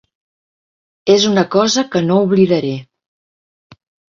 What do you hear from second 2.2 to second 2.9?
oblidaré.